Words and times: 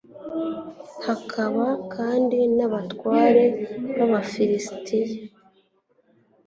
hakaba 1.05 1.65
kandi 1.93 2.37
n'abatware 2.57 3.45
b'abafilisiti 3.95 4.99